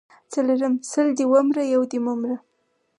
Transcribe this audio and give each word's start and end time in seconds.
څلرم:سل 0.31 1.07
دي 1.17 1.25
ومره 1.33 1.61
یو 1.73 1.81
دي 1.91 1.99
مه 2.05 2.13
مره 2.19 2.37